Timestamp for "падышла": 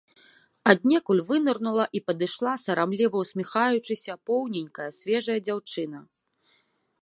2.07-2.53